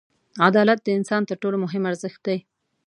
[0.47, 2.37] •عدالت د انسان تر ټولو مهم ارزښت دی.